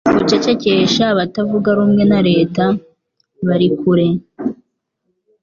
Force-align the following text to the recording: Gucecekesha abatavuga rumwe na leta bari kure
Gucecekesha 0.17 1.03
abatavuga 1.13 1.69
rumwe 1.77 2.03
na 2.11 2.19
leta 2.29 2.63
bari 3.47 3.67
kure 3.79 4.07